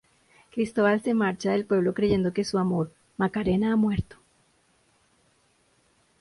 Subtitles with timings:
[0.49, 4.17] Cristóbal se marcha del pueblo creyendo que su amor, Macarena ha muerto.